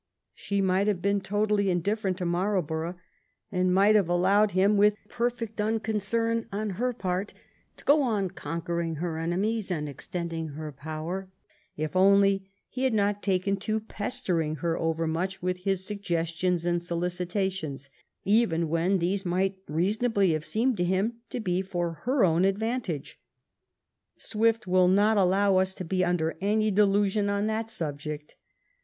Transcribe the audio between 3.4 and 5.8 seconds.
and might have allowed him, with perfect un